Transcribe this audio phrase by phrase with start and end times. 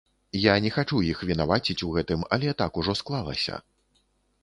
[0.43, 3.65] Я не хачу іх вінаваціць у гэтым, але так ужо склалася.